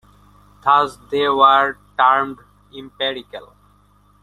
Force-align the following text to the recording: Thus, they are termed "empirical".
Thus, 0.63 0.97
they 1.11 1.25
are 1.27 1.77
termed 1.95 2.39
"empirical". 2.75 3.53